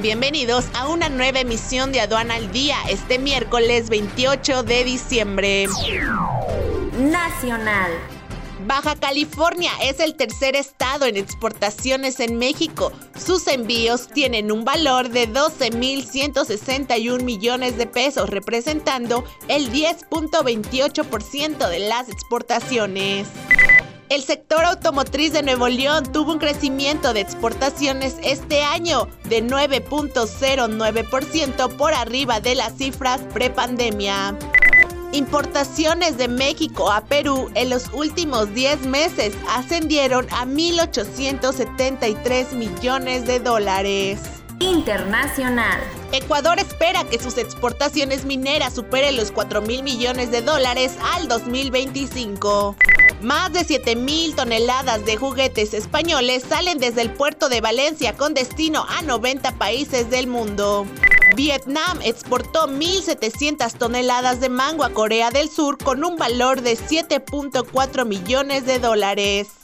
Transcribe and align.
bienvenidos 0.00 0.66
a 0.74 0.86
una 0.86 1.08
nueva 1.08 1.40
emisión 1.40 1.90
de 1.90 2.00
Aduana 2.00 2.36
al 2.36 2.52
Día 2.52 2.76
este 2.90 3.18
miércoles 3.18 3.88
28 3.88 4.62
de 4.62 4.84
diciembre. 4.84 5.66
Nacional. 6.96 7.90
Baja 8.66 8.94
California 8.94 9.72
es 9.82 9.98
el 9.98 10.14
tercer 10.14 10.54
estado 10.54 11.06
en 11.06 11.16
exportaciones 11.16 12.20
en 12.20 12.38
México. 12.38 12.92
Sus 13.18 13.48
envíos 13.48 14.06
tienen 14.08 14.52
un 14.52 14.64
valor 14.64 15.08
de 15.08 15.28
12.161 15.28 17.22
millones 17.22 17.76
de 17.76 17.86
pesos, 17.86 18.30
representando 18.30 19.24
el 19.48 19.72
10.28% 19.72 21.68
de 21.68 21.78
las 21.80 22.08
exportaciones. 22.08 23.26
El 24.10 24.22
sector 24.22 24.62
automotriz 24.64 25.32
de 25.32 25.42
Nuevo 25.42 25.66
León 25.68 26.12
tuvo 26.12 26.32
un 26.32 26.38
crecimiento 26.38 27.14
de 27.14 27.20
exportaciones 27.20 28.16
este 28.22 28.62
año 28.62 29.08
de 29.24 29.42
9.09% 29.42 31.74
por 31.76 31.94
arriba 31.94 32.40
de 32.40 32.54
las 32.54 32.76
cifras 32.76 33.22
prepandemia. 33.32 34.36
Importaciones 35.12 36.18
de 36.18 36.28
México 36.28 36.92
a 36.92 37.06
Perú 37.06 37.50
en 37.54 37.70
los 37.70 37.90
últimos 37.94 38.52
10 38.52 38.84
meses 38.86 39.32
ascendieron 39.48 40.26
a 40.32 40.44
1.873 40.44 42.52
millones 42.52 43.26
de 43.26 43.40
dólares. 43.40 44.20
Internacional. 44.60 45.80
Ecuador 46.12 46.58
espera 46.58 47.04
que 47.04 47.18
sus 47.18 47.38
exportaciones 47.38 48.26
mineras 48.26 48.74
superen 48.74 49.16
los 49.16 49.32
4 49.32 49.62
mil 49.62 49.82
millones 49.82 50.30
de 50.30 50.42
dólares 50.42 50.98
al 51.14 51.26
2025. 51.26 52.76
Más 53.24 53.54
de 53.54 53.64
7 53.64 53.96
mil 53.96 54.34
toneladas 54.34 55.06
de 55.06 55.16
juguetes 55.16 55.72
españoles 55.72 56.44
salen 56.46 56.78
desde 56.78 57.00
el 57.00 57.10
puerto 57.10 57.48
de 57.48 57.62
Valencia 57.62 58.18
con 58.18 58.34
destino 58.34 58.84
a 58.86 59.00
90 59.00 59.52
países 59.52 60.10
del 60.10 60.26
mundo. 60.26 60.86
Vietnam 61.34 62.00
exportó 62.02 62.68
1.700 62.68 63.78
toneladas 63.78 64.40
de 64.40 64.50
mango 64.50 64.84
a 64.84 64.90
Corea 64.90 65.30
del 65.30 65.48
Sur 65.48 65.78
con 65.78 66.04
un 66.04 66.16
valor 66.16 66.60
de 66.60 66.76
7.4 66.76 68.04
millones 68.04 68.66
de 68.66 68.78
dólares. 68.78 69.63